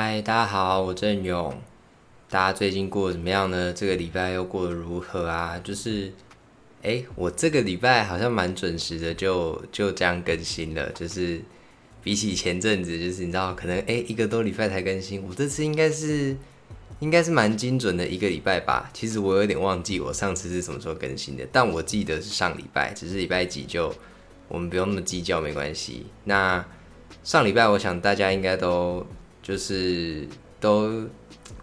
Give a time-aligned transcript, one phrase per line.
[0.00, 1.52] 嗨，大家好，我郑勇。
[2.30, 3.72] 大家最近过得怎么样呢？
[3.72, 5.60] 这个礼拜又过得如何啊？
[5.64, 6.12] 就是，
[6.82, 10.88] 哎，我这个礼拜好像蛮准时的，就就这样更新了。
[10.92, 11.42] 就是
[12.00, 16.36] 比起前阵子，就是你知道，可能哎一个多礼拜才更新，我这次应该是
[17.00, 18.88] 应该是蛮精准的一个礼拜吧。
[18.94, 23.92] 其实我有点忘记我上次是什么时候更新的，但我记得是上礼拜，只是礼拜几就
[24.46, 26.06] 我们不用那么计较，没关系。
[26.22, 26.64] 那
[27.24, 29.04] 上礼拜我想大家应该都。
[29.48, 30.28] 就是
[30.60, 31.08] 都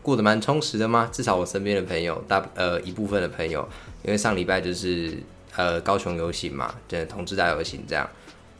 [0.01, 1.07] 过得蛮充实的吗？
[1.13, 3.61] 至少我身边的朋友，大呃一部分的朋友，
[4.03, 5.15] 因为上礼拜就是
[5.55, 8.09] 呃高雄游行嘛，对，同志大游行这样，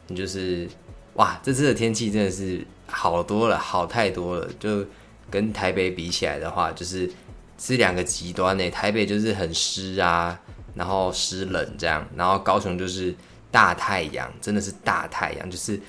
[0.06, 0.68] 你就是
[1.14, 4.86] 哇，这次的天气真的是好多了，好太多了，就
[5.28, 7.10] 跟台北比起来的话，就是
[7.58, 8.70] 是两个极端呢。
[8.70, 10.40] 台北就是很湿啊，
[10.76, 13.12] 然后湿冷这样，然后高雄就是
[13.50, 15.80] 大太阳，真的是大太阳，就是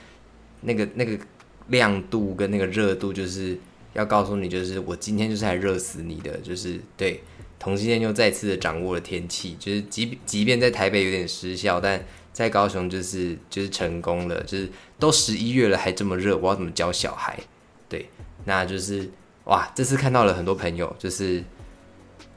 [0.62, 1.16] 那个那个。
[1.70, 3.58] 亮度跟那个热度，就是
[3.94, 7.22] 要告诉你，就是我今天就是来热死你的，就是对。
[7.59, 17.36] 同性恋又再次的掌握了天气，就是即即便在台北有点失效，但在高雄就是就是成功了，就是都十一月了还这么热，我要怎么教小孩？
[17.90, 18.09] 对，
[18.46, 19.09] 那就是
[19.46, 21.44] 哇，这次看到了很多朋友，就是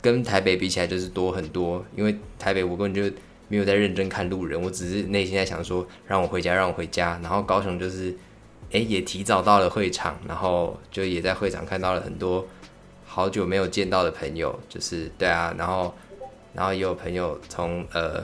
[0.01, 3.15] 跟台北比起来就是多很多，因为台北我根本就
[3.49, 8.17] 没有在认真看路人，我只是内心在想说让我回家，让我回家，然后高雄就是。
[8.73, 12.47] 哎，也提早到了会场，然后就也在会场看到了很多
[13.05, 15.93] 好久没有见到的朋友，就是对啊，然后
[16.55, 18.23] 然后也有朋友从呃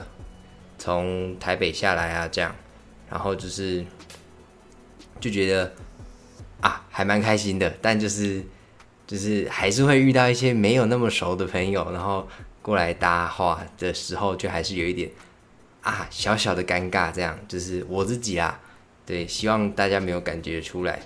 [0.77, 2.55] 从台北下来啊，这样，
[3.09, 3.85] 然后就是
[5.19, 5.73] 就觉得
[6.61, 8.41] 啊还蛮开心的，但就是
[9.05, 12.25] 就是还是会遇到一些没有那么熟的朋友，然后
[12.61, 15.11] 过来搭话的时候，就还是有一点
[15.81, 18.61] 啊小小的尴尬，这样就是我自己啊。
[19.07, 20.99] 对，希望大家没有感觉出来，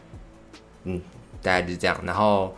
[0.86, 1.00] 嗯，
[1.40, 2.02] 大概就是这样。
[2.04, 2.56] 然后，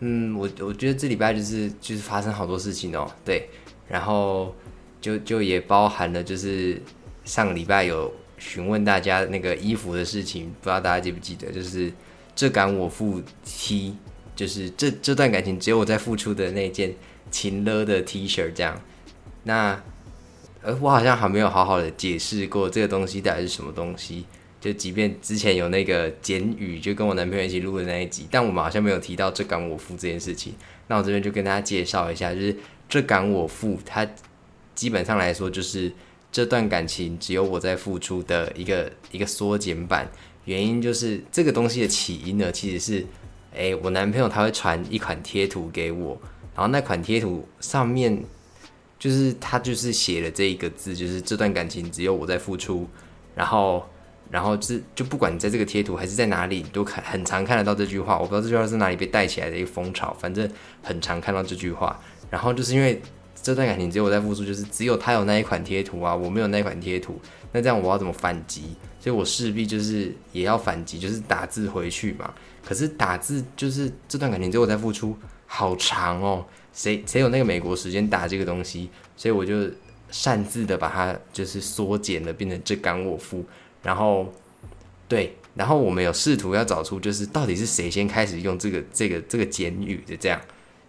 [0.00, 3.48] 嗯，我我觉得这礼拜就是就是发生好多事情哦，对，
[3.88, 4.52] 然后
[5.00, 6.82] 就就也包含了就是
[7.24, 11.52] 上个礼拜有询问大家那个衣服的事情，不知道大家记不记得？
[11.52, 11.92] 就是
[12.34, 13.96] 这感我付 T，
[14.34, 16.92] 就是这这段感情只有我在付出的那件
[17.30, 18.80] 情勒的 T 恤这样。
[19.44, 19.80] 那
[20.62, 24.26] 呃，我好像还没有好好的解释过这个东西到底是什么东西。
[24.64, 30.54] 就即便之前有那个简语，就跟我男朋友一起录的那一集，但我们好像没有提到这敢我付这件事情。
[30.86, 32.56] 那我这边就跟大家介绍一下，就是
[32.88, 34.08] 这敢我付，它
[34.74, 35.92] 基本上来说就是
[36.32, 40.10] 这段感情只有我在付出的一个一个缩减版。
[40.46, 43.06] 原因就是这个东西的起因呢，其实是，
[43.52, 46.18] 诶，我男朋友他会传一款贴图给我，
[46.54, 48.18] 然后那款贴图上面
[48.98, 52.88] 就是他就是写了这一个字，就是这段感情只有我在付出，
[53.34, 53.86] 然后。
[54.30, 58.18] 然后是就不管你在这个贴图还是在哪里，你都看很常看得到这句话。
[58.18, 60.48] 我不知道这句话是哪里被带起来的一个风潮，反正
[60.82, 62.00] 很常看到这句话。
[62.30, 63.00] 然后就是因为
[63.40, 67.20] 这段感情只有我在付出，就是只有他有那一款贴图啊，我没有那一款贴图。
[67.52, 68.74] 那这样我要怎么反击？
[68.98, 72.32] 所以我势必就是也要反击，就是打字回去嘛。
[72.64, 76.44] 可是打字就是这段感情只有我在付出，好长哦。
[76.72, 78.90] 谁谁有那个美国时间打这个东西？
[79.16, 79.70] 所以我就
[80.10, 83.44] 擅自的把它就是缩减了，变成这刚我付。
[83.84, 84.32] 然后，
[85.06, 90.40] 对，然后我们有试图要找出，就是到底是谁先开始用这个这个这个简语的这样，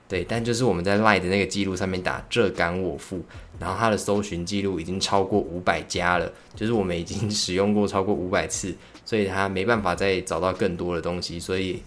[0.07, 3.21] 对，但就是我们在 Line 的那个记录上面打“这敢我付”，
[3.59, 8.73] 然后它的搜寻记录已经超过五百家了，就是我们已经 使用过超过五百次，
[9.03, 11.81] 所以它没办法再找到更多的东西，所以，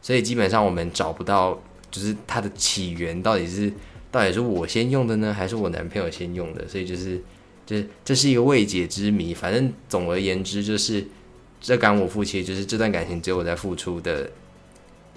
[0.00, 3.70] 所以基本上我们找不到，就是它的起源到底是
[4.10, 7.22] 到底是我先用的呢，还是我男朋友先用的，所以就是。
[7.66, 11.04] 这这是一个未解之谜，反正总而言之就是
[11.60, 14.30] 这感我付其实就是这段感情只有我在付出的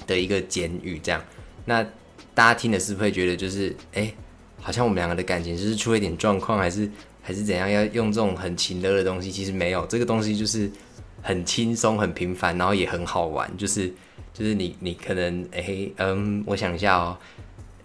[0.08, 1.24] 的一个简语，这样。
[1.66, 1.84] 那
[2.34, 4.12] 大家听的是不会觉得就是哎，
[4.60, 6.90] 好像我们两个的感情就是出了一点状况，还是
[7.22, 7.70] 还是怎样？
[7.70, 9.32] 要用这种很情乐的东西？
[9.32, 10.72] 其实没有，这个东西就是
[11.22, 13.52] 很轻松、很平凡，然后也很好玩。
[13.58, 13.94] 就是
[14.34, 17.16] 就是你你可能哎嗯，我想一下哦。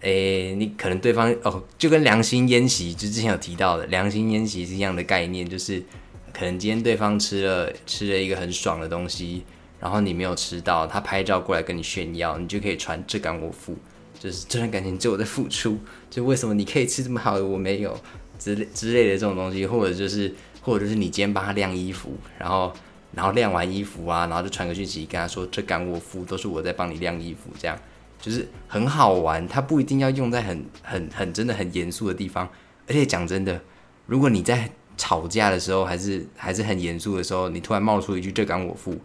[0.05, 5.83] 诶，你可能对方哦，就跟良心宴席，就之前有提到的良心宴席是一样的概念，就是
[6.31, 9.43] 可能今天对方吃了吃了一个很爽的东西，
[9.79, 13.75] 然后你没有吃到，他拍照过来跟你炫耀，你就可以传这感我付，
[14.19, 15.79] 就是这段感情只有我在付出，
[16.11, 17.99] 就为什么你可以吃这么好的我没有
[18.37, 20.31] 之类之类的这种东西，或者就是
[20.61, 22.71] 或者就是你今天帮他晾衣服，然后
[23.11, 27.75] 然后晾完衣服啊，然后就传个讯息跟他说这感我付，都是我在帮你晾衣服这样。
[28.19, 32.47] 就是很好玩，它不一定要用在很很很真的很严肃的地方。
[32.87, 33.61] 而且讲真的，
[34.05, 38.95] 如果你在吵架的时候，还是还是很严肃的时候，你突然冒出一句“这敢我付”，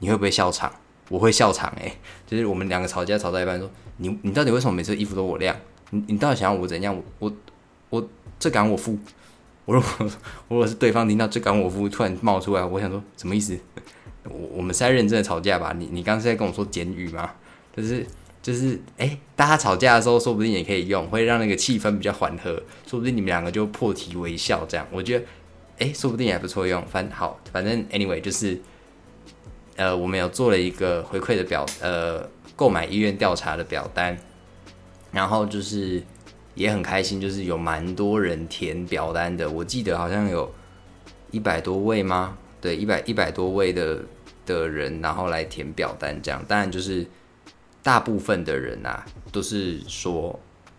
[0.00, 0.72] 你会不会笑场？
[1.08, 1.92] 我会笑场诶，
[2.26, 5.56] 就是我们两个吵架吵到一半，说你你到底为什么每次衣服都我晾？
[5.90, 6.94] 你你到底想要我怎样？
[6.96, 7.32] 我我
[7.90, 8.08] 我
[8.38, 8.96] 这敢我付？
[9.64, 10.10] 我如果
[10.48, 13.58] 如果是对方听到这敢我付突然冒出来，我想说什么意思？
[14.24, 15.74] 我我们是在认真的吵架吧？
[15.76, 17.30] 你你刚刚是在跟我说简语吗？
[17.74, 18.06] 就是
[18.42, 24.86] 就是哎，大家吵架的时候说不定也可以用，会让那个气氛比较缓和，说不定你们两个就破涕为笑这样。
[24.90, 25.24] 我觉得
[25.78, 26.84] 哎，说不定也不错用。
[26.86, 28.60] 反好，反正 anyway 就是。
[29.76, 34.14] 呃，我们有做了一个回馈的表，呃，购买意愿调查的表单，
[35.10, 36.02] 然后就是
[36.54, 39.48] 也很开心，就是有蛮多人填表单的。
[39.48, 40.52] 我记得好像有
[41.30, 42.36] 一百多位吗？
[42.60, 44.02] 对，一百一百多位的
[44.44, 46.44] 的人，然后来填表单这样。
[46.46, 47.06] 当然就是
[47.82, 50.38] 大部分的人啊，都是说，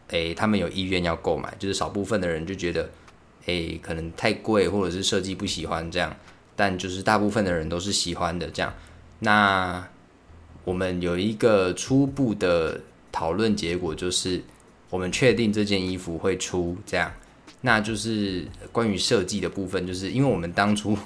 [0.10, 2.90] 哎，他们有意愿要购买，就是少部分的人就觉得，
[3.46, 6.16] 哎，可能太贵，或者是设计不喜欢这样。
[6.56, 8.72] 但就是大部分的人都是喜欢的这样。
[9.20, 9.88] 那
[10.64, 12.80] 我们有一个初步的
[13.12, 14.44] 讨论结果，就是
[14.90, 17.12] 我们确定这件衣服会出这样。
[17.62, 20.98] 那就是关于设计的部分，就是因为我们当初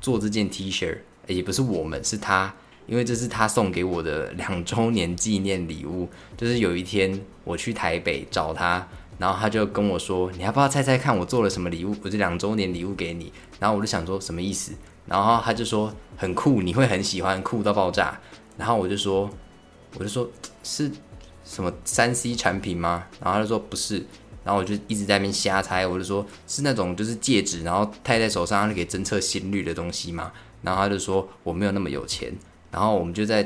[0.00, 0.96] 做这件 T 恤，
[1.26, 2.52] 也不是我们是他，
[2.86, 6.08] 因为这是他送给我的 两周年纪念礼物。
[6.36, 8.86] 就是有一天我去台北找他，
[9.18, 11.94] 然后他就跟我说：“你要不要猜猜看我做了什么礼物？
[12.02, 14.72] 我这两周年礼物给你。”然后我就想说什么意思？
[15.06, 18.20] 然后他就说很酷，你会很喜欢，酷到爆炸。
[18.56, 19.30] 然后我就说，
[19.98, 20.28] 我就说
[20.62, 20.90] 是
[21.44, 23.06] 什么三 C 产品吗？
[23.20, 24.04] 然后他就说不是。
[24.44, 30.30] 然后我就一直在那边瞎猜，我就说是那种就是戒指，然后戴在手上可以侦测心率的东西吗？
[30.62, 32.32] 然后他就说我没有那么有钱。
[32.76, 33.42] 然后我们就在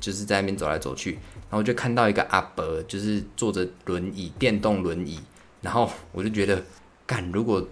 [0.00, 1.18] 就是在那边走来走去，
[1.50, 5.20] 然后就看到一个阿伯，就是坐着轮椅，电动轮椅。
[5.60, 6.64] 然后我就觉得，
[7.06, 7.62] 干如果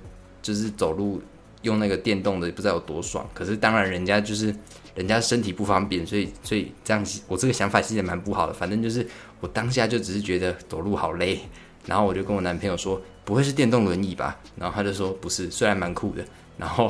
[0.43, 1.23] 就是走路。
[1.63, 4.55] 用那个电动的不知道有多爽，可是当然人家就是
[4.95, 8.53] 人家身体不方便，所以所以这样我这个想法其实也蛮不好的。
[8.53, 9.05] 反正就是
[9.41, 11.41] 我当下就只是觉得走路好累，
[11.85, 14.39] 然后我就跟我男朋友说不会是电动轮椅吧？
[14.55, 16.25] 然后他就说不是，虽然蛮酷的。
[16.57, 16.89] 然后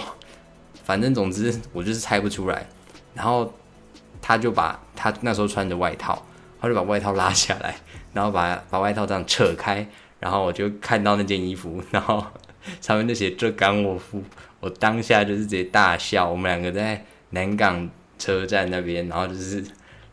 [0.84, 2.68] 反正总之我就是猜不出来。
[3.14, 3.50] 然后
[4.20, 6.26] 他就把他那时候穿着外套，
[6.60, 7.76] 他就把外套拉下来，
[8.12, 9.86] 然后把 把外套这样扯开，
[10.20, 12.24] 然后我就看到那件衣服，然后
[12.80, 14.22] 上面就写这刚我夫。
[14.60, 17.88] 我当下就是直接大笑，我们两个在南港
[18.18, 19.64] 车站那边，然后就是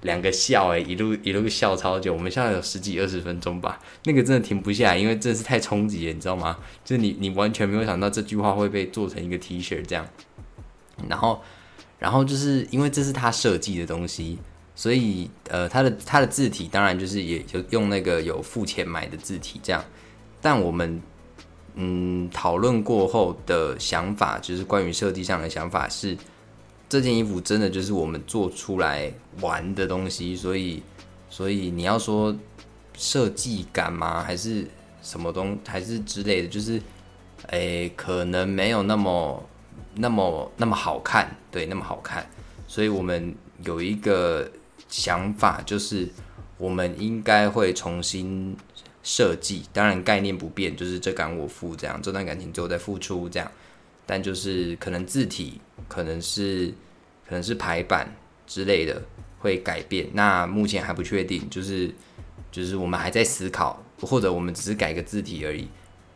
[0.02, 6.56] 两个笑诶，一路 一路笑超久，我们笑了有十几二十分钟吧，那个真的停不下来，因为真的是太冲击了，你知道吗？
[6.84, 10.08] 就是你你完全没有想到这句话会被做成一个 T 恤这样，
[11.10, 11.42] 然后
[12.06, 14.38] 然后就是因为这是他设计的东西，
[14.75, 19.84] 所以呃，他的他的字体当然就是也就用那个有付钱买的字体这样，
[20.40, 21.02] 但我们。
[21.78, 26.18] 嗯，讨论过后的想法就是关于设计上的想法是，
[26.88, 29.12] 这件衣服真的就是我们做出来
[29.42, 30.81] 玩的东西，所以，
[31.30, 32.34] 所以你要说
[32.98, 34.24] 设计感吗？
[34.24, 34.66] 还是
[35.01, 36.81] 什么东，还是之类的，就是，
[37.48, 39.44] 诶，可能没有那么
[39.95, 42.30] 那么那么好看，对，那么好看，
[42.68, 44.51] 所以我们有一个
[44.88, 46.07] 想法，就是
[46.57, 48.56] 我们应该会重新。
[49.07, 53.51] 设计当然概念不变，就是这感我付这样，这段感情最后再付出这样，
[54.03, 56.74] 但就是可能字体，可能是
[57.27, 58.12] 可能是排版
[58.48, 59.00] 之类的
[59.38, 61.93] 会改变，那目前还不确定，就是
[62.51, 65.67] 就是我们还在思考，或者我们只是改个字体而已。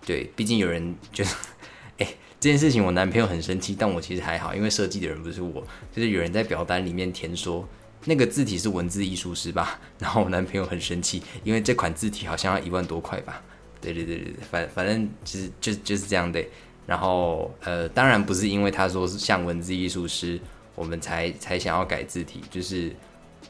[0.03, 1.23] 对，毕竟有人就
[1.99, 2.07] 哎
[2.39, 5.61] 这件事情我男朋友很生气，但我其实还好，因为设计的人不是我，
[5.93, 7.67] 就是有人在表单里面填说。
[8.05, 9.77] 那个字体是文字艺术师吧？
[9.99, 13.41] 然后我男朋友很生气，因为这款字体好像要一万多块吧？
[13.81, 16.41] 对对对对对，反反正其实就就是这样的。
[16.87, 20.39] 然后呃，当然不是因为他说是像文字艺术师，
[20.75, 22.91] 我们才才想要改字体，就是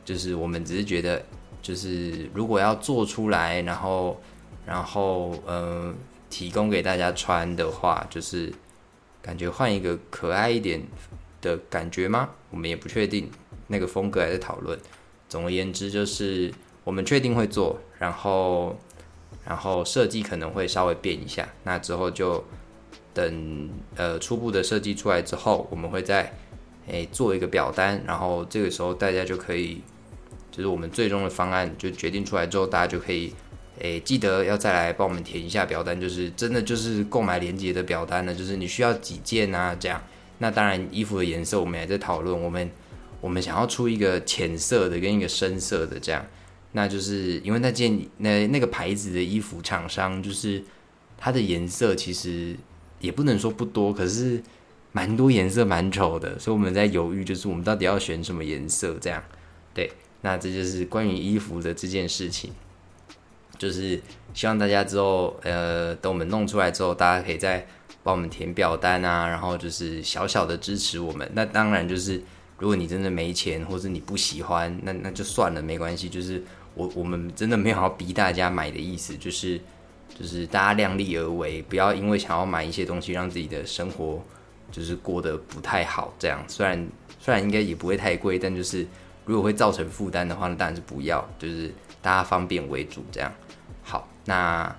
[0.03, 1.23] 就是我们只是觉得，
[1.61, 4.19] 就是如果要做出来，然后
[4.65, 5.93] 然后呃
[6.27, 8.51] 提供给大家穿的话，就是
[9.21, 10.81] 感觉换一个可爱一点
[11.41, 12.29] 的感觉吗？
[12.49, 13.29] 我们也不确定。
[13.67, 14.79] 那个风格还在讨论。
[15.27, 16.51] 总而言之，就是
[16.83, 18.75] 我们确定会做，然后，
[19.45, 21.47] 然后设计可能会稍微变一下。
[21.63, 22.43] 那之后就
[23.13, 26.33] 等呃初步的设计出来之后，我们会再
[26.87, 29.83] 诶做一个表单，然后这个时候大家就可以，
[30.49, 33.35] 就是我们最终的方案就决定出来之后，大家就可以
[33.79, 40.01] 诶记得要再来帮我们填一下表单，就是真的就是购买链接的表单呢，就是你需要几件啊这样。
[40.37, 42.69] 那当然衣服的颜色我们也在讨论，我们。
[43.21, 46.25] 我们想要出一个浅色的跟一个深色的这样，
[46.71, 50.63] 那就是因为那件那那个牌子的衣服厂商就是
[51.17, 52.55] 它的颜色其实
[53.01, 54.41] 也不能说不多，可是
[54.93, 59.21] 蛮多颜色蛮丑的，所以我们在犹豫，就是我们到底要选什么颜色这样。
[59.73, 62.53] 对，那这就是关于衣服的这件事情，
[63.59, 64.01] 就是
[64.33, 67.63] 希望大家之后，呃，等我们弄出来之后，大家可以再
[68.01, 71.29] 帮我们填表单啊，然后就是小小的支持我们。
[71.33, 72.19] 那当然就是，
[72.57, 76.09] 如果你真的没钱，或者你不喜欢，那那就算了，没关系。
[76.09, 76.41] 就是
[76.73, 79.59] 我我们真的没有要逼大家买的意思，就是
[80.17, 84.23] 就是大家量力而为，不要因为想要买一些东西，让自己的生活
[84.71, 86.13] 就是过得不太好。
[86.17, 86.87] 这样虽然
[87.19, 88.87] 虽然应该也不会太贵，但就是。
[89.25, 93.33] 如果会造成负担的话，那当然是不要，就是大家方便为主这样。
[93.83, 94.75] 好，那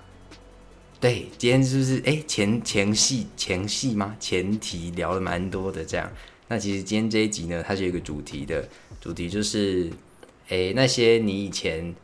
[0.99, 4.15] 对今天是不是哎前前戏前戏吗？
[4.19, 6.11] 前提聊了蛮多的这样。
[6.47, 8.67] 那其实今天这一集呢，它是有一个主题的，
[8.99, 9.89] 主题就是
[10.49, 11.95] 哎那些你以前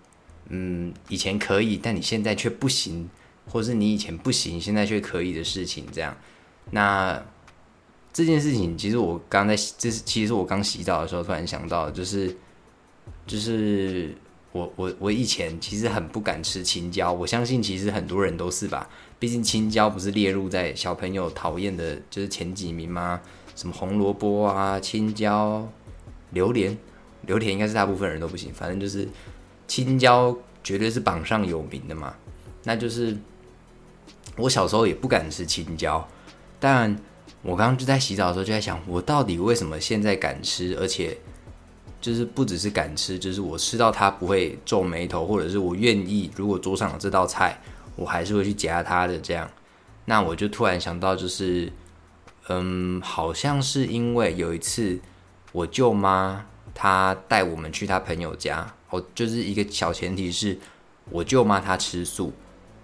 [0.49, 3.09] 嗯以前可以，但你现在却不行，
[3.49, 6.15] 或是你以前不行，现在却可以的事情这样。
[6.71, 7.23] 那
[8.13, 12.35] 这件事情其实我刚在，这是其实我刚洗澡的时候突然想到，就是
[13.27, 14.15] 就是
[14.57, 23.21] 我我我以前其实很不敢吃青椒，我相信其实很多人都是吧，毕竟青椒不是列入在小朋友讨厌的，就是前几名吗？
[23.55, 25.67] 什么红萝卜啊、青椒、
[26.31, 26.77] 榴莲，
[27.27, 29.07] 榴莲应该是大部分人都不行，反正就是
[29.67, 32.15] 青椒绝对是榜上有名的嘛。
[32.63, 33.15] 那就是
[34.35, 36.07] 我小时候也不敢吃青椒，
[36.59, 36.97] 但。
[37.43, 41.15] 我刚刚就在洗澡的时候就在想，我到底为什么现在敢吃，而且
[41.99, 47.59] 就是不只是敢吃，就是我吃到它不会皱眉头，或者是我愿意，如果桌上有这道菜，
[47.95, 49.49] 我还是会去夹它的这样。
[50.05, 51.71] 那我就突然想到，就是
[52.49, 54.99] 嗯，好像是因为有一次
[55.51, 60.57] 我舅妈她带我们去她朋友家，哦，就是一个小前提是
[61.09, 62.31] 我舅妈她吃素，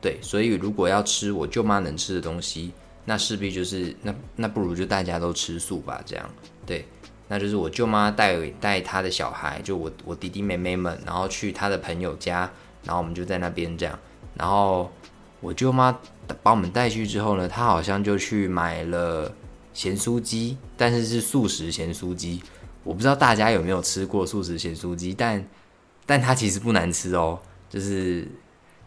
[0.01, 2.71] 对，所以如果要吃我舅妈能吃的东西。
[3.05, 6.29] 那势必就是那那不如就大家都吃素吧，这样
[6.65, 6.85] 对，
[7.27, 12.49] 那就是我舅妈带带她的小孩，就我我弟弟妹妹们，然后去她的朋友家，
[12.83, 13.97] 然后我们就在那边这样，
[14.35, 14.91] 然后
[15.39, 15.97] 我舅妈
[16.41, 19.33] 把我们带去之后呢，她好像就去买了
[19.73, 22.41] 咸酥鸡，但是是素食咸酥鸡，
[22.83, 25.45] 我不知道大家有没有吃过素食咸酥鸡，但
[26.05, 27.39] 但它其实不难吃哦，
[27.69, 28.27] 就是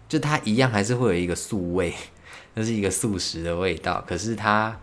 [0.08, 1.94] 就它一样还是会有一个素味。
[2.58, 4.74] 那是一个素食的味道，可是它，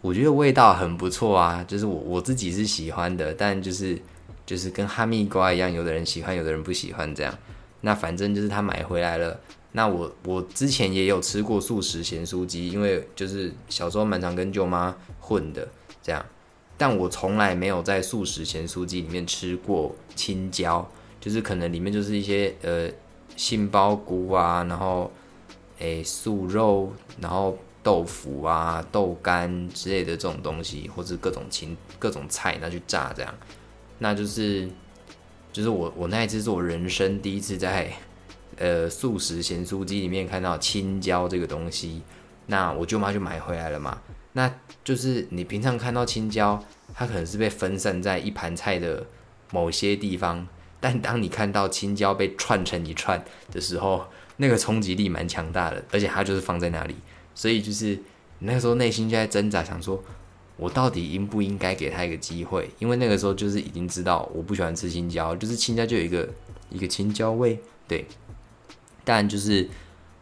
[0.00, 4.00] 我觉得味道很不错啊，就是我我自己是喜欢的，但就是
[4.46, 7.36] 就是跟哈密瓜一样，有的人喜欢，有的人不喜欢这样。
[7.82, 9.38] 那反正就是他买回来了，
[9.72, 15.68] 那我我之前也有吃过素食咸酥鸡，因为就是小时候蛮常跟舅妈混的
[16.02, 16.24] 这样，
[16.76, 20.88] 但我从来没有在素食咸酥鸡里面吃过青椒，
[21.20, 22.90] 就是可能里面就是一些呃
[23.36, 25.10] 杏鲍菇啊，然后。
[25.78, 33.34] 诶，素肉，然后豆腐啊、豆干之类的这种东西，或者各种青各种菜拿去炸，这样，
[33.98, 34.68] 那就是，
[35.52, 37.92] 就是我我那一次是我人生第一次在
[38.56, 42.02] 呃素食咸酥鸡里面看到青椒这个东西，
[42.46, 44.00] 那我舅妈就买回来了嘛。
[44.34, 44.50] 那
[44.82, 49.04] 就是你平常看到青椒，它可能是被分散在一盘菜的
[49.50, 50.46] 某些地方，
[50.80, 54.06] 但当你看到青椒被串成一串的时候，
[54.38, 56.96] 那个冲击力蛮强大的，而且它就是放在那里，
[57.34, 57.98] 所以就是
[58.40, 60.02] 那个时候内心就在挣扎，想说
[60.56, 62.70] 我到底应不应该给他一个机会？
[62.78, 66.28] 因为那个时候就是已经知道我不喜欢吃青椒，就是青椒就有一个
[66.70, 67.58] 一个青椒味，
[67.88, 68.06] 对。
[69.04, 69.68] 但就是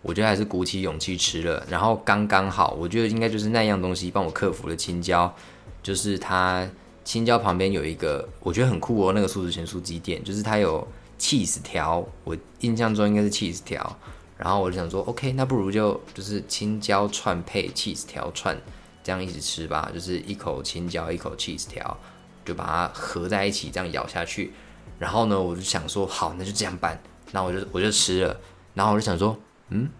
[0.02, 5.34] 我觉得还是鼓起勇气吃了，然后刚刚好，我觉得应该就是那样东西帮我克服了青椒，
[5.82, 6.68] 就是它
[7.04, 10.86] 青椒旁边有一个我觉得很酷哦，那个素食全素鸡店，就是它有。
[11.20, 13.98] cheese 条，我印象中应该是 cheese 条，
[14.42, 18.56] 然后我就想说，OK，那不如就就是青椒串配 cheese 条串，
[19.04, 21.94] 这样一直吃吧，就是一口青椒，一口 cheese 条，
[22.42, 24.54] 就把它合在一起，这样咬下去。
[24.98, 26.98] 然后呢，我就想说，好，那就这样办。
[27.32, 28.40] 那我就我就吃了，
[28.72, 29.90] 然后我就想说，嗯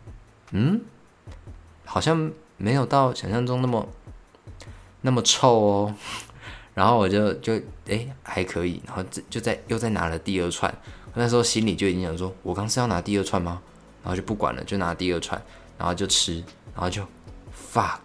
[0.52, 0.80] 嗯，
[1.84, 3.86] 好像没有到想象中那么
[5.02, 5.94] 那么臭哦。
[6.72, 10.74] 然后我就就哎还可以，然后就就在又再拿了第二串。
[11.12, 13.60] 那时候心里就已经想说，我刚是要拿第二串吗？
[14.02, 15.40] 然后就不管了，就拿第二串，
[15.76, 16.42] 然后就吃，
[16.74, 17.02] 然后就
[17.52, 18.00] fuck，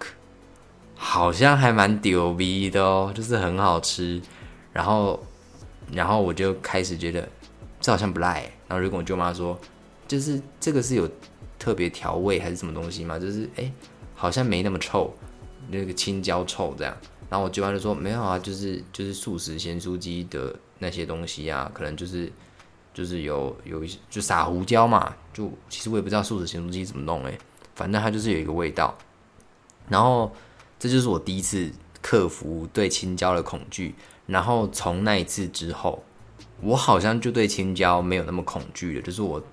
[0.96, 4.22] 好像还蛮屌逼的哦，就是很好吃。
[4.74, 5.24] 然后，
[5.92, 7.28] 然后我就开始觉得
[7.80, 8.42] 这好像不赖。
[8.68, 9.58] 然后就跟我舅妈说，
[10.08, 11.10] 就是这个是有
[11.58, 13.18] 特别调味还是什么东西吗？
[13.18, 13.72] 就是哎，
[14.14, 15.14] 好像没那么臭，
[15.70, 16.96] 那个青椒臭这样。
[17.30, 22.32] 然后我舅妈就说没有啊，就是就是素食咸酥鸡的那些东西啊，可能就是。
[22.94, 27.38] 就是有有一些就撒胡椒嘛，就其实我也不知道素食咸酥鸡怎么弄诶，
[27.76, 28.98] 反正它就是有一个味道。
[29.90, 30.32] 然后
[30.80, 31.70] 这就是我第一次
[32.02, 33.94] 克服对青椒的恐惧。
[34.26, 36.04] 然后从那一次之后，
[36.62, 39.44] 我好像就对青椒没有那么恐惧了，就是我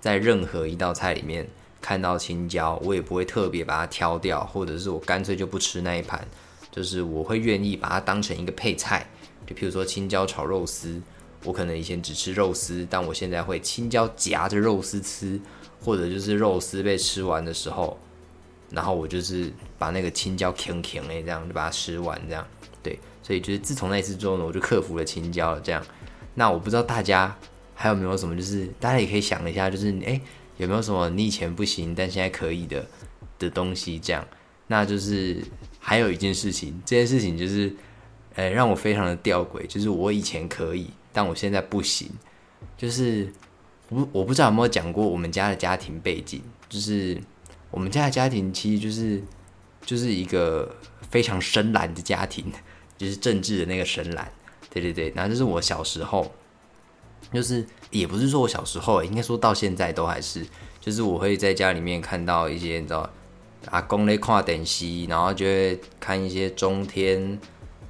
[0.00, 1.48] 在任何一道菜里面
[1.80, 6.26] 看到青椒，我也不会特别把它挑掉，或者是我干脆就不吃那一盘，
[6.70, 9.08] 就是我会愿意把它当成一个配菜，
[9.46, 11.00] 就譬如说青椒炒肉丝，
[11.44, 15.40] 我可能以前只吃肉丝，但我现在会青椒夹着肉丝吃，
[15.80, 17.98] 或者就是肉丝被吃完的时候，
[18.70, 22.46] 然后我就是把那个青椒啃啃哎，这样就把它吃完，这样
[22.82, 25.84] 对，所以就是自从那次之后呢，我就克服了青椒了，这样。
[26.34, 27.36] 那我不知道大家
[27.74, 30.20] 还有没有什么，就是大家也可以想一下，就是诶
[30.56, 32.84] 有没有什么你以前不行但现在可以的
[33.38, 33.98] 的东西？
[33.98, 34.26] 这样，
[34.66, 35.42] 那就是
[35.78, 37.72] 还有一件事情，这件事情就是
[38.34, 42.10] 诶让我非常的吊诡，就是我以前可以， 但我现在不行。
[42.76, 43.32] 就是
[43.88, 47.20] 我我不知道有没有讲过我们家的家庭背景，就是
[47.70, 49.22] 我们家的家庭其实就是
[49.84, 50.76] 就是一个
[51.10, 52.52] 非常深蓝的家庭，
[52.98, 54.30] 就是政治的那个深蓝。
[54.70, 56.30] 对对对，然后就是我小时候，
[57.32, 60.46] 就是也不是说我小时候，应该说到现在都还是，
[60.80, 63.08] 就是我会在家里面看到一些你知道
[63.70, 67.40] 阿公咧看电视，然后就会看一些中天，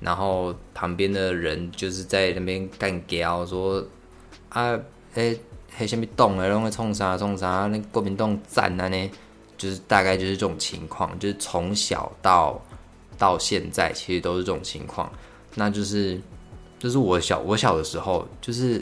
[0.00, 3.84] 然后旁边的人就是在那边干叫说
[4.48, 4.78] 啊，
[5.14, 5.38] 诶，
[5.76, 9.10] 嘿什么动啊，拢在冲啥冲啥，那国民党赞啊呢，
[9.56, 12.60] 就是大概就是这种情况，就是从小到
[13.16, 15.12] 到现在其实都是这种情况，
[15.54, 16.20] 那就是。
[16.80, 18.80] 就是我小我小的时候，就是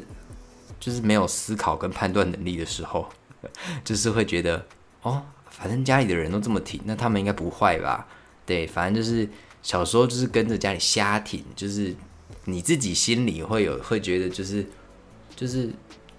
[0.78, 3.08] 就是没有思考跟判断能力的时候，
[3.82, 4.62] 就是会觉得
[5.00, 8.06] 哦，反正家里的人都这么挺，那他们应该不坏吧？
[8.44, 9.26] 对，反正就是
[9.66, 11.92] 小时候就是跟着家里瞎挺，就是
[12.44, 14.64] 你自己心里会有会觉得就是
[15.34, 15.68] 就是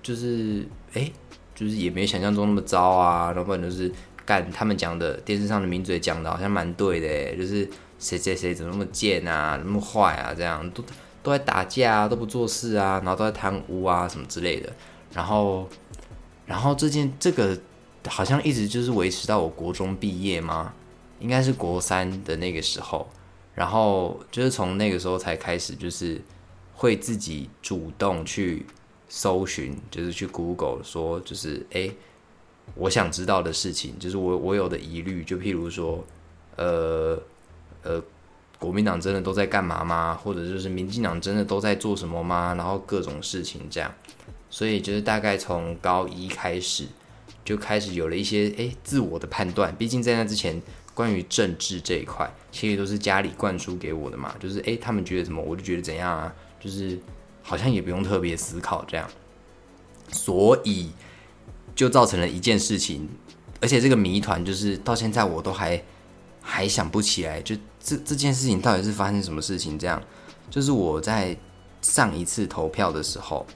[0.04, 1.10] 就是哎，
[1.56, 3.90] 就是也没想象中那么糟啊，然后就是
[4.26, 7.66] 干他们讲的电视上的名嘴讲的好像蛮对的，就是
[7.98, 10.84] 谁谁谁怎么那么贱啊，那么坏啊，这样都。
[11.24, 14.72] 都在打架啊，都不做事啊，然后都在贪污啊，什么之类的。
[15.14, 15.68] 然后，
[16.46, 17.58] 然后这件这个
[18.08, 20.74] 好像一直就是维持到我国中毕业吗？
[21.20, 23.06] 应该是国三的那个时候。
[23.58, 26.22] 然后就是从那个时候才开始，就是
[26.76, 28.64] 会自己主动去
[29.10, 31.90] 搜寻，就是去 Google 说，就是哎，
[32.76, 36.06] 我想知道的事情，就是我我有的疑虑，就譬如说，
[36.56, 37.20] 呃
[37.82, 38.04] 呃。
[38.60, 40.16] 国民党真的都在干嘛吗？
[40.16, 42.56] 或者就是民进党真的都在做什么吗？
[42.58, 43.94] 然后各种事情这样，
[44.50, 46.88] 所以就是大概从高一开始
[47.46, 49.76] 就开始有了一些诶自我的判断。
[49.76, 50.60] 毕竟在那之前，
[50.98, 54.34] 关于政治这一块，其实都是家里灌输给我的嘛。
[54.40, 56.34] 就是诶，他们觉得什么，我就觉得怎样啊。
[56.60, 57.00] 就是
[57.44, 59.08] 好像也不用特别思考这样，
[60.12, 60.92] 所以
[61.76, 63.08] 就造成了一件事情，
[63.62, 65.84] 而且这个谜团就是到现在我都还
[66.42, 67.56] 还想不起来，就。
[67.80, 69.80] 这这件事情到底是发生什么事情？
[69.80, 70.04] 这样，
[70.50, 71.38] 就是我在
[71.82, 73.48] 上一次投票的时候，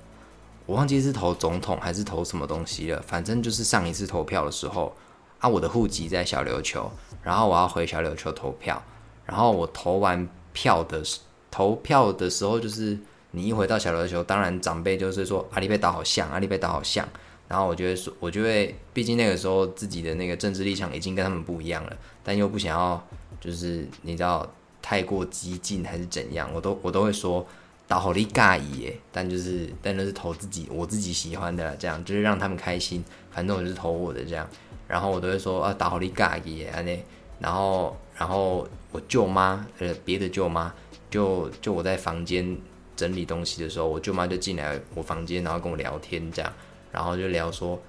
[0.66, 3.02] 我忘记是投总统还是投什么东西了。
[3.02, 4.96] 反正就是上一次投票的时候，
[5.42, 6.90] 啊，我的户籍在小琉球，
[7.22, 8.82] 然后我要回小琉球投票，
[9.26, 11.04] 然后我投完票的
[11.52, 12.98] 投票的时候，就是
[13.32, 17.06] 你一回到小琉球，当然长辈就是说阿里贝岛好像，阿里贝岛好像，
[17.50, 23.06] 然后我就会说，我就会，毕竟那个时候自己的那个政治立场已经跟他们不一样了，但又不想要。
[23.40, 24.48] 就是你知道
[24.84, 27.44] 太过激进还是怎样，我都我都会说
[27.88, 34.48] 打好利尬意耶，但就是但就是投自己我自己喜欢的这样，就是让他们开心，反正我就是投我的这样，
[34.92, 37.02] 然后我都会说啊打好利尬意耶安内，
[37.40, 40.74] 然后然后我舅妈呃别的舅妈
[41.10, 42.58] 就就我在房间
[42.96, 46.54] 整理东西的时候，我舅妈就进来我房间，然后跟我聊天这样，
[46.92, 47.80] 然后就聊说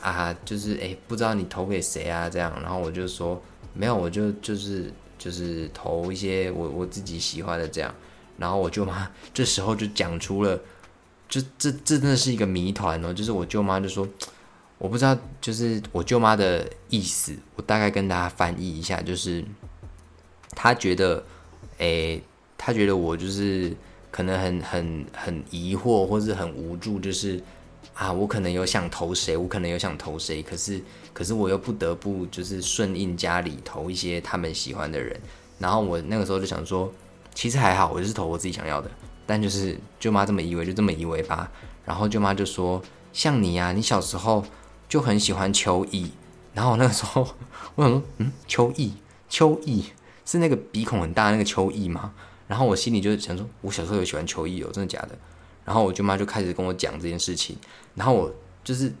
[0.00, 3.42] 啊就是哎不知道你投给谁啊这样，然后我就说
[3.74, 4.92] 没有我就就是。
[5.18, 7.94] 就是投一些我我自己喜欢的这样，
[8.38, 10.58] 然后我舅妈这时候就讲出了，
[11.28, 13.14] 就这这真的是一个谜团哦。
[13.14, 14.04] 就是我舅妈就说，
[14.82, 19.44] 我不知道，就是我舅妈的意思，我大概跟大家翻译一下，就是
[20.56, 21.22] 她觉得，
[21.78, 22.20] 诶，
[22.58, 23.72] 她觉得我就是
[24.10, 27.40] 可能很很很疑惑，或是很无助，就是
[27.94, 30.82] 啊，我可能有想投谁，我可能有想投谁，可是。
[31.14, 35.14] 可是我又不得不就是顺应家里投一些他们喜欢的人，
[35.58, 36.90] 然后我那个时候就想说，
[37.34, 38.90] 其实还好，我就是投我自己想要的。
[39.26, 41.52] 但就是舅妈这么以为，就这么以为吧。
[41.84, 44.42] 然后舅妈就说：“像你呀，你小时候
[44.92, 46.10] 就很喜欢秋意。”
[46.52, 47.26] 然后那个时候
[47.76, 48.92] 我想说：“嗯，秋意，
[49.28, 49.86] 秋意
[50.26, 52.12] 是那个鼻孔很大那个秋意吗？”
[52.46, 55.18] 然后我心里就想说：“我小时候有喜欢秋意哦，真的假的？”
[55.64, 57.56] 然后我舅妈就开始跟我讲这件事情，
[57.94, 58.30] 然后我
[58.62, 58.92] 就是。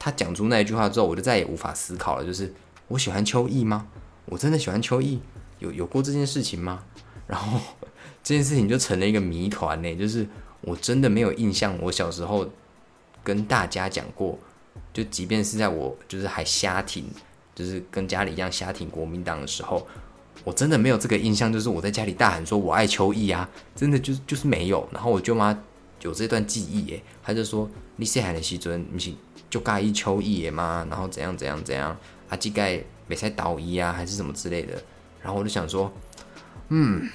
[0.00, 2.24] 他讲出那一句话之后，我就再也无法思考了。
[2.24, 2.54] 就是
[2.86, 3.88] 我喜欢秋意吗？
[4.26, 5.20] 我真的喜欢秋意？
[5.58, 6.84] 有有过这件事情吗？
[7.26, 7.58] 然后
[8.22, 9.96] 这件事情就成了一个谜团呢。
[9.96, 10.24] 就是
[10.60, 12.48] 我真的没有印象，我小时候
[13.24, 14.38] 跟大家讲过，
[14.98, 17.04] 就即便是在我就是还瞎挺，
[17.54, 19.86] 就是跟家里一样瞎挺国民党的时候，
[20.42, 24.88] 我真的没有这个印象，就是我在家里大喊说我爱邱毅啊，真的就是就是没有。
[24.92, 25.56] 然后我舅妈
[26.02, 29.12] 有这段记忆耶，她就说你细汉的时阵不是
[29.48, 30.84] 就介意邱毅的吗？
[30.90, 31.96] 然后怎样怎样怎样，
[32.28, 34.74] 啊，即盖没在倒衣啊，还是什么之类的。
[35.22, 35.92] 然后我就想说，
[36.70, 37.08] 嗯，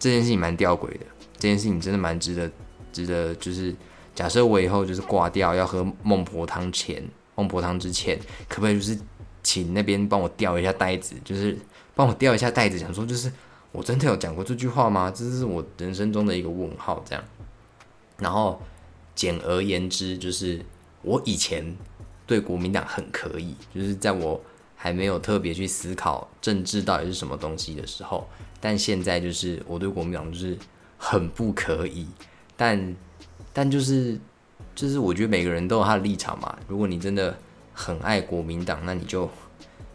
[0.00, 1.06] 这件事情蛮吊诡的，
[1.38, 2.50] 这件事情真的蛮值得。
[2.92, 3.74] 值得就是，
[4.14, 7.02] 假设我以后就是挂掉要喝孟婆汤前，
[7.34, 8.98] 孟婆汤之前，可不可以就是
[9.42, 11.58] 请那边帮我调一下袋子，就是
[11.94, 13.32] 帮我调一下袋子，想说就是
[13.72, 15.10] 我真的有讲过这句话吗？
[15.14, 17.24] 这是我人生中的一个问号，这样。
[18.18, 18.60] 然后
[19.14, 20.64] 简而言之，就是
[21.02, 21.76] 我以前
[22.26, 24.40] 对国民党很可以，就是在我
[24.76, 28.28] 还没有特别去思考政治到底是什么东西的时候，
[28.60, 30.56] 但现在就是我对国民党就是
[30.98, 32.06] 很不可以。
[32.54, 32.94] 但，
[33.54, 34.18] 但就是，
[34.74, 36.56] 就是我觉得每个人都有他的立场嘛。
[36.66, 37.36] 如果你真的
[37.74, 39.28] 很爱国民党，那你就，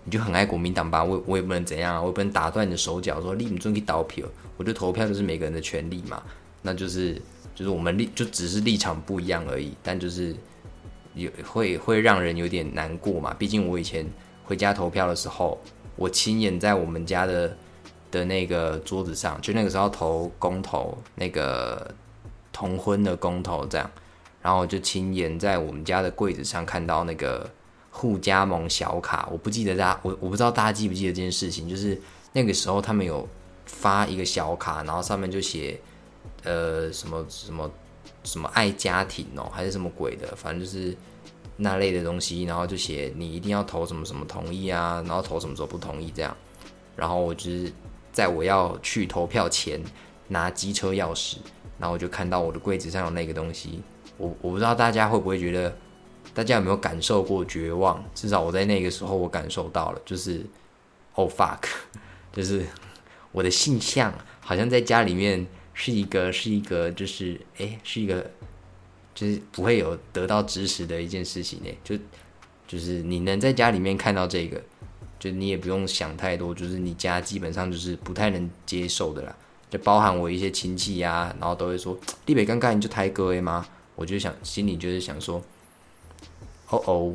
[0.03, 1.03] 你就很爱国民党吧。
[1.03, 4.27] 我我也不能怎样啊，我也不能打断你的手脚，说立你准去投票。
[4.57, 6.21] 我觉得投票就是每个人的权利嘛。
[6.61, 7.19] 那就是，
[7.55, 9.73] 就是我们立就只是立场不一样而已。
[9.81, 10.35] 但就是
[11.15, 13.33] 有会会让人有点难过嘛。
[13.39, 14.05] 毕竟我以前
[14.43, 15.59] 回家投票的时候，
[15.95, 17.57] 我亲眼在我们家的
[18.11, 21.91] 的那个桌子上，就那个时候投公投那个。
[22.57, 23.87] 同婚的公投这样，
[24.41, 27.47] 然后我就亲眼在我们家的柜子上看到那个
[27.91, 29.29] 互加盟小卡。
[29.31, 32.01] 我不记得大家，我我不知道大家记不记得这件事情，就是
[32.33, 33.29] 那个时候他们有
[33.67, 35.79] 发一个小卡，然后上面就写
[36.43, 37.69] 呃什么什么
[38.23, 40.97] 什么爱家庭哦，还是什么鬼的，反正就是
[41.57, 42.43] 那类的东西。
[42.45, 46.35] 然后就写你一定要投什么什么同意啊，然后投什么时候不同意这样。
[46.95, 47.71] 然后我就是
[48.11, 49.79] 在我要去投票前
[50.27, 51.37] 拿机车钥匙。
[51.79, 53.81] 然后我就看到我的柜子上有那个东西，
[54.17, 55.77] 我我不知道大家会不会觉得，
[56.33, 58.03] 大家有没有感受过绝望？
[58.15, 60.45] 至少我在那个时候我感受到了，就是
[61.13, 61.63] ，Oh fuck，
[62.33, 62.65] 就是
[63.31, 68.31] 我的性向好像在家里面是一个是一个就是哎是一个
[69.13, 71.95] 就是不会有得到支持的一件事情呢，就
[72.67, 74.61] 就是你能在家里面看到这个，
[75.19, 79.35] 就你也不用想太多，就是你家基本上就是不太能接受的啦。
[79.69, 85.41] 就包含我一些亲戚呀，然后都会说：“立北刚刚你就抬哥诶吗？”我就想心里就是想说
[86.69, 87.13] ：“哦哦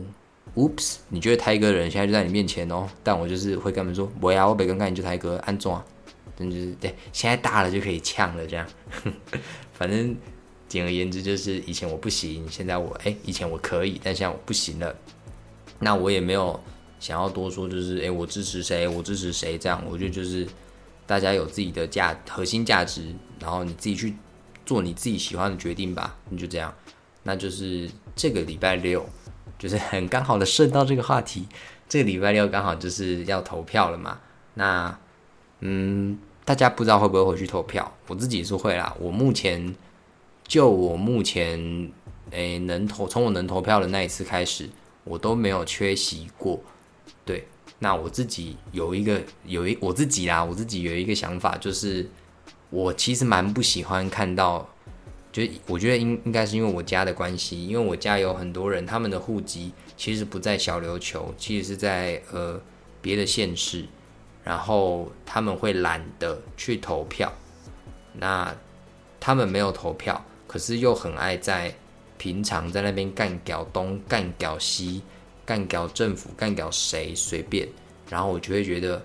[0.56, 0.96] ，Oops！
[1.08, 5.82] 你觉得抬哥的人现在就在你面前哦？”但我就是会跟他们说：“我呀，我北刚刚你就抬哥，安装。”
[6.36, 8.66] 真就是对，现在大了就可以呛了这样。
[9.72, 10.16] 反正
[10.68, 14.94] 简而言之就是以前我不行，现在我哎，以前我可以，但现在我不行了。
[15.78, 16.58] 那我也没有
[17.00, 19.82] 想要多说，就是哎，我支持谁，我支持谁这样。
[19.88, 20.46] 我觉得就是。
[21.12, 24.14] 大家有自己的价核心价值，然后你自己去
[24.64, 26.16] 做你自己喜欢的决定吧。
[26.30, 26.74] 你就这样，
[27.24, 29.04] 那就是这个礼拜六，
[29.58, 31.46] 就是很刚好的顺到这个话题。
[31.86, 34.20] 这个礼拜六刚好就是要投票了嘛。
[34.54, 34.98] 那
[35.60, 37.92] 嗯，大家不知道会不会回去投票？
[38.06, 38.96] 我自己是会啦。
[38.98, 39.74] 我目前
[40.48, 41.92] 就我目前
[42.30, 44.70] 诶能投，从我能投票的那一次开始，
[45.04, 46.58] 我都没有缺席过。
[47.26, 47.46] 对。
[47.82, 52.08] 那我自己有一个有一我自己啦，我自己有一个想法，就是
[52.70, 54.68] 我其实蛮不喜欢看到，
[55.32, 62.60] 就我觉得应应该是因为我家的关系，因为我家有很多人，他们的户籍其实不在小琉球，其实是在呃
[63.00, 63.84] 别的县市，
[64.44, 67.32] 然后他们会懒得去投票，
[68.12, 68.54] 那
[69.18, 71.74] 他们没有投票，可是又很爱在
[72.16, 75.02] 平常在那边干屌东干屌西。
[75.44, 77.68] 干掉政府，干掉谁随便，
[78.08, 79.02] 然后我就会觉得，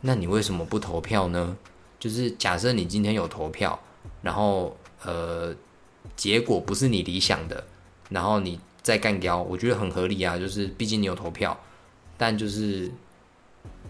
[0.00, 1.56] 那你为什么不投票呢？
[1.98, 3.78] 就是假设你今天有投票，
[4.22, 5.54] 然后呃，
[6.16, 7.64] 结果不是你理想的，
[8.08, 10.38] 然后你再干掉，我觉得很合理啊。
[10.38, 11.58] 就是毕竟你有投票，
[12.16, 12.90] 但就是，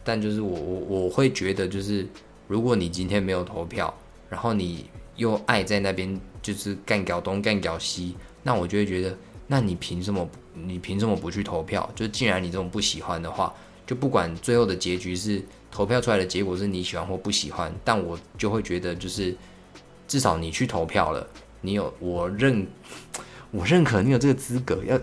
[0.02, 2.06] 但就是我我我会觉得，就是
[2.48, 3.92] 如果你今天没有投票，
[4.28, 9.16] 然后你又爱在那边就是干掉东干掉西，那我就会觉得。
[9.52, 10.28] 那你凭什么？
[10.54, 11.90] 你凭什么不去投票？
[11.96, 13.52] 就既然你这种不喜欢的话，
[13.84, 19.36] 就不管最后的结局是投票出来的结果是你喜欢或不喜欢，但我就会觉得，就是
[20.06, 21.26] 至少你去投票了，
[21.62, 22.64] 你有我认，
[23.50, 24.84] 我认可你有这个资格。
[24.84, 24.96] 要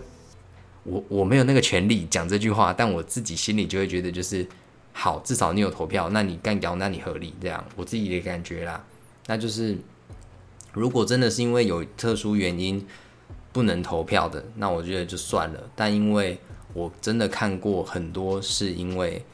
[0.84, 4.46] 我我没有那个权利讲这句话，但我自己心里就会觉得，就是
[4.92, 8.82] 好，至少你有投票，那你干掉，那你合理这样，我自己的感觉啦。
[9.26, 9.76] 那就是
[10.72, 12.86] 如果真的是因为有特殊原因。
[13.52, 15.60] 不能投票的，那我觉得就算了。
[15.74, 16.38] 但因为
[16.74, 19.24] 我真的看过很多，是因为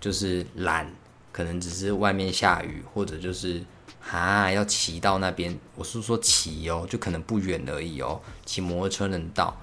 [0.00, 0.90] 就是懒，
[1.32, 3.62] 可能只是外面下雨，或者就是
[4.10, 9.56] 啊，要骑到那边，我是说骑哦，就可能不远而已哦，骑摩托车能到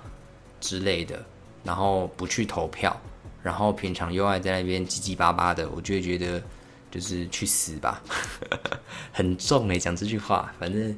[0.60, 1.26] 之类的，
[1.64, 3.00] 然后不去投票，
[3.42, 6.44] 然后平常又爱在那边叽叽巴巴的，我就会觉得
[6.92, 8.02] 就是去死吧，
[9.14, 10.96] 很重诶，讲这句话，反正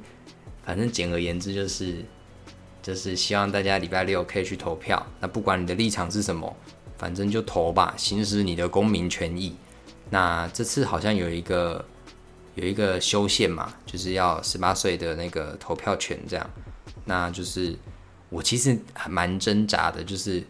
[0.65, 2.03] 反正简而言之就是
[2.85, 6.55] 就是希望大家礼拜六可以去投票，那不管你的立场是什么，
[6.99, 9.55] 反正就投吧，行使你的公民权益。
[10.11, 11.83] 那这次好像有一个。
[12.55, 16.49] 有一个修宪嘛，就是要十八岁的那个投票权这样，
[17.03, 17.77] 那就是
[18.29, 20.41] 我其实还蛮挣扎的，就是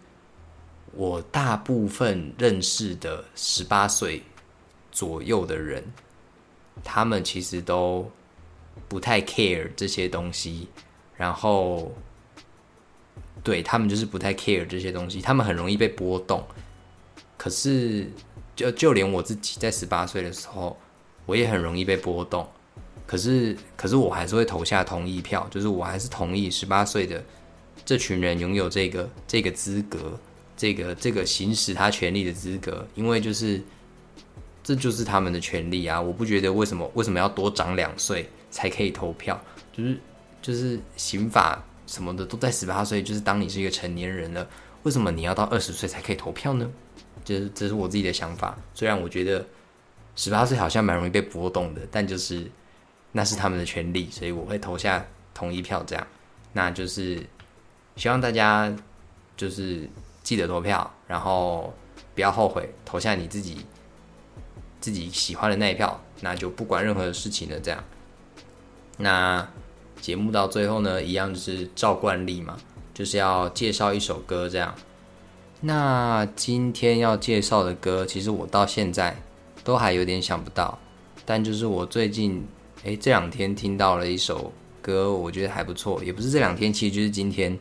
[0.93, 4.21] 我大部分认识的十八岁
[4.91, 5.83] 左右的人，
[6.83, 8.07] 他们其实都
[8.87, 10.67] 不太 care 这些东西，
[11.15, 11.91] 然后
[13.45, 16.45] 对他们就是不太 care 这些东西，他们很容易被波动。
[17.37, 18.11] 可是
[18.57, 20.77] 就就连我自己在十八岁的时候。
[21.27, 22.47] 我也很容易被波动，
[23.07, 27.25] 可是，可是我还是会投下同意票，就是我还是同意十八岁的
[27.83, 30.19] 这群人拥有这个这个资格，
[30.55, 33.59] 这个这个行使他权利的资格，因为就是
[34.63, 35.99] 这就是他们的权利啊！
[35.99, 39.99] 我不觉得为什么为什么要多长两岁才可以投票，就是
[40.43, 44.47] 就是刑法什么的都在十八岁，就是当你是一个成年人了，
[44.83, 46.69] 为什么你要到二十岁才可以投票呢？
[47.23, 49.45] 就是这是我自己的想法，虽然我觉得。
[50.17, 52.49] 十八岁好像蛮容易被波动的，但就是
[53.11, 55.83] 那是他们的权利，所以我会投下同意票。
[55.85, 56.07] 这样，
[56.53, 57.21] 那就是
[57.97, 58.73] 希望大家
[59.35, 59.89] 就是
[60.23, 61.73] 记得投票，然后
[62.13, 63.65] 不要后悔投下你自己
[64.79, 66.01] 自己喜欢的那一票。
[66.21, 67.59] 那就不管任何事情了。
[67.59, 67.83] 这样，
[68.99, 69.45] 那
[70.01, 72.57] 节目到最后呢，一样就是照惯例嘛，
[72.93, 74.47] 就是要介绍一首歌。
[74.47, 74.73] 这样，
[75.61, 79.21] 那今天要介绍的歌，其实我到现在。
[79.63, 80.77] 都还有点想不到，
[81.25, 82.45] 但就是我最近
[82.83, 86.03] 哎这两天听到了一首歌，我觉得还不错。
[86.03, 87.57] 也不是这两天，其实就是今天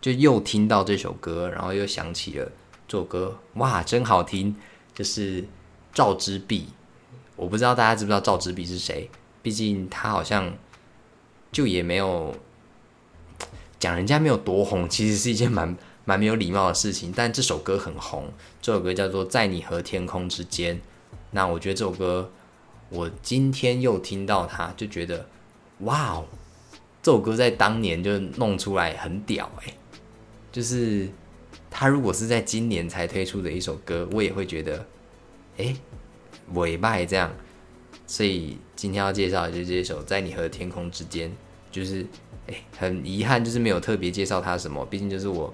[0.00, 2.50] 就又听到这首歌，然后又想起了
[2.88, 4.56] 这首歌，哇，真好听！
[4.94, 5.44] 就是
[5.92, 6.64] 赵之璧，
[7.36, 9.10] 我不知道大家知不知道赵之璧是谁，
[9.42, 10.50] 毕竟他好像
[11.54, 12.34] 就也没有
[13.78, 17.12] 讲人家没有多红，其实是一件蛮 蛮没有礼貌的事情。
[17.14, 20.76] 但这首歌很红，这首歌叫做《在你和天空之间》。
[21.30, 22.32] 那我觉得这首歌，
[22.88, 25.28] 我今天又听到它，就觉得，
[25.78, 26.26] 哇哦，
[27.00, 29.72] 这首歌在当年就弄出来很屌哎，
[30.50, 31.08] 就是
[31.70, 34.84] 他如果是在今年才推出的一首歌，我也会觉得，
[35.58, 35.76] 哎，
[36.54, 37.32] 尾拜这样。
[38.06, 41.30] 所以今天要介绍的就是这首《在你和天空之间》，
[41.70, 42.06] 就是
[42.46, 45.52] 哎，很遗憾就是没有特别介绍它什么，毕竟就是我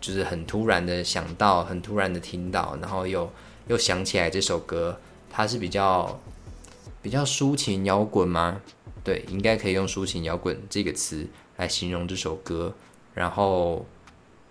[0.00, 3.30] 就是很突然的想到，很突然的听到，然后又。
[3.68, 6.18] 又想起来这首歌，它是比较
[7.02, 8.62] 比较抒情摇滚吗？
[9.04, 11.26] 对，应该可以用抒情摇滚这个词
[11.58, 12.74] 来形容这首歌。
[13.12, 13.84] 然后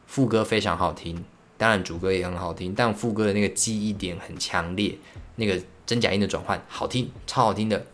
[0.05, 1.25] 副歌非常好听，
[1.57, 4.95] 当然主歌也很好听，但副歌的那个记忆点很强烈，
[5.37, 7.85] 那个真假音的转换好听，超好听的。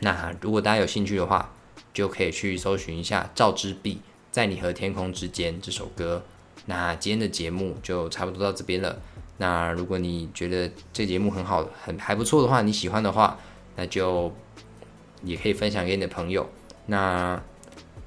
[0.00, 1.52] 那如果大家有兴趣的话，
[1.92, 4.00] 就可以去搜寻一下赵之璧
[4.32, 6.24] 在你和天空之间这首歌。
[6.66, 9.00] 那今天的节目就差不多到这边了。
[9.36, 13.38] 那如果你觉得这节目很好，很还不错的话，你喜欢的话，
[13.76, 14.32] 那就
[15.22, 16.48] 也可以分享给你的朋友。
[16.86, 17.40] 那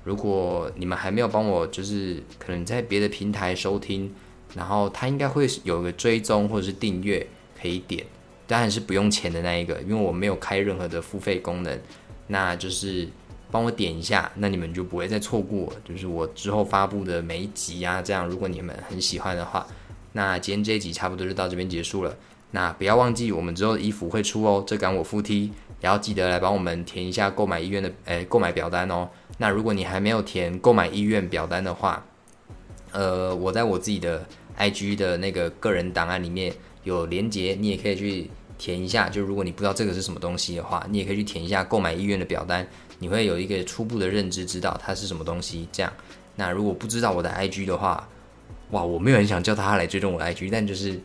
[0.04, 4.14] 如果你们还没有帮我，就是可能在别的平台收听，
[4.56, 7.28] 然后它应该会有个追踪或者是订阅
[7.62, 8.06] 可以点，
[8.52, 11.80] 当然是不用钱的那一个，因为我没有开任何的付费功能。
[12.28, 13.08] 那就是
[13.50, 18.02] 帮我点一下，那你们就不会再错过，就是我之后发布的每一集啊。
[18.02, 19.66] 这样，如果你们很喜欢的话。
[20.12, 22.14] 那今天这一集差不多就到这边结束了。
[22.52, 25.44] 那不要忘记，我们之后的衣服会出哦，这赶我附梯，
[25.80, 29.08] 也要记得来帮我们填一下购买意愿的诶购买表单哦。
[29.38, 32.06] 那如果你还没有填购买意愿表单的话，
[32.92, 34.26] 呃，我在我自己的
[34.58, 38.30] IG 的那个个人档案里面有连接，你也可以去
[38.62, 39.10] 填一下。
[39.10, 42.68] 就如果你不知道这个是什么东西的话，你也可以去填一下购买意愿的表单，
[43.00, 45.68] 你会有一个初步的认知，知道它是什么东西。
[45.72, 45.92] 这样，
[46.36, 48.08] 那如果不知道我的 IG 的话，
[48.70, 51.02] 哇，我没有很想叫他来追踪我 IG，但就是，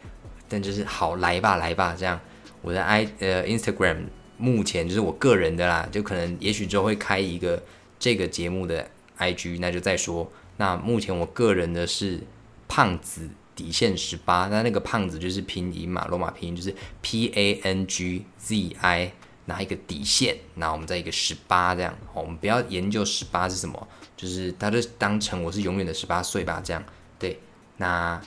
[0.50, 2.20] 但就是好来吧，来吧，这样
[2.60, 3.96] 我的 I 呃 Instagram
[4.36, 7.62] 目前就是我个人的啦，就可能也许之后会开一个
[7.98, 8.86] 这个节目的
[9.18, 10.30] IG，那就再说。
[10.58, 12.20] 那目前我个人的是
[12.68, 19.12] 胖子底线十八，那那个胖子就是拼音嘛，罗马拼音就是 P A N G Z I，
[19.46, 26.84] 拿一个底线，那我们再一个十八这样，我们不要研究十八是什么，就是他就当成我是永远的十八岁吧，这样
[27.18, 27.40] 对。
[27.78, 28.20] 那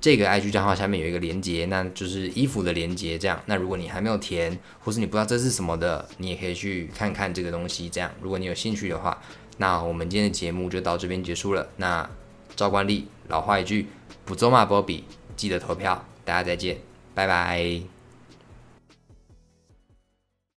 [0.00, 3.40] 这个 IG 账号下面有一个连接，那就是衣服的连接这样。
[3.46, 8.10] 那如果你还没有填，或是你不知道这是什么的，你也可以去看看这个东西这样。
[8.20, 9.22] 如果你有兴趣的话，
[9.56, 11.68] 那我们今天的节目就到这边结束了。
[11.76, 12.08] 那
[12.54, 13.88] 照惯例，老话一句。
[14.24, 15.04] 不走骂波比
[15.36, 16.78] 记得投票大家再见
[17.14, 17.93] 拜拜。